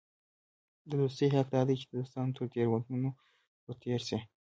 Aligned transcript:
د 0.89 0.91
دوستي 1.01 1.27
حق 1.35 1.47
دا 1.55 1.61
دئ، 1.67 1.75
چي 1.79 1.85
د 1.87 1.91
دوستانو 1.99 2.35
تر 2.37 2.43
تېروتنو 2.53 3.09
ور 3.67 3.75
تېر 3.83 4.01
سې. 4.07 4.19